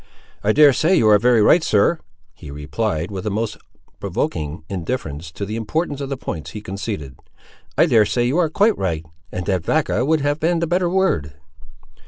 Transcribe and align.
"I 0.43 0.51
dare 0.51 0.73
say 0.73 0.95
you 0.95 1.07
are 1.09 1.19
very 1.19 1.43
right, 1.43 1.61
sir," 1.63 1.99
he 2.33 2.49
replied, 2.49 3.11
with 3.11 3.27
a 3.27 3.29
most 3.29 3.57
provoking 3.99 4.63
indifference 4.67 5.31
to 5.33 5.45
the 5.45 5.55
importance 5.55 6.01
of 6.01 6.09
the 6.09 6.17
points 6.17 6.49
he 6.49 6.61
conceded. 6.61 7.19
"I 7.77 7.85
dare 7.85 8.07
say 8.07 8.23
you 8.25 8.39
are 8.39 8.49
quite 8.49 8.75
right; 8.79 9.05
and 9.31 9.45
that 9.45 9.61
vacca 9.63 10.03
would 10.03 10.21
have 10.21 10.39
been 10.39 10.57
the 10.57 10.65
better 10.65 10.89
word." 10.89 11.35